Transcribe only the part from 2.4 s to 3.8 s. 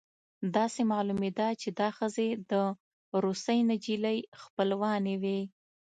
د روسۍ